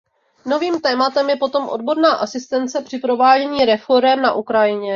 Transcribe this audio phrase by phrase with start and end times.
[0.45, 4.89] Novým tématem je potom odborná asistence při provádění reforem na Ukrajině.